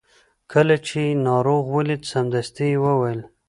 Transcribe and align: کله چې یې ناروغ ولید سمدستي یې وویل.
کله 0.51 0.75
چې 0.87 0.99
یې 1.07 1.19
ناروغ 1.27 1.63
ولید 1.77 2.01
سمدستي 2.11 2.67
یې 2.73 2.79
وویل. 2.85 3.19